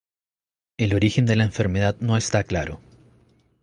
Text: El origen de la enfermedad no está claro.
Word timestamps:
El 0.77 0.95
origen 0.95 1.27
de 1.27 1.35
la 1.35 1.43
enfermedad 1.43 1.95
no 1.99 2.17
está 2.17 2.43
claro. 2.43 2.79